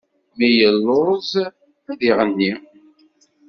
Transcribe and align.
Mi 0.37 0.47
yelluẓ, 0.59 1.31
ad 1.91 2.01
iɣenni. 2.09 2.51